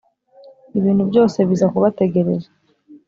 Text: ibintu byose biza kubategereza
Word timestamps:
ibintu 0.79 1.03
byose 1.09 1.37
biza 1.49 1.65
kubategereza 1.73 2.49